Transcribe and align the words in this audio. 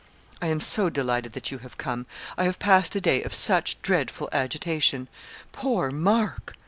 'I 0.41 0.47
am 0.47 0.59
so 0.59 0.89
delighted 0.89 1.33
that 1.33 1.51
you 1.51 1.59
have 1.59 1.77
come. 1.77 2.07
I 2.35 2.45
have 2.45 2.57
passed 2.57 2.95
a 2.95 2.99
day 3.01 3.21
of 3.21 3.35
such 3.35 3.79
dreadful 3.83 4.29
agitation. 4.33 5.07
Poor 5.51 5.91
Mark!' 5.91 6.55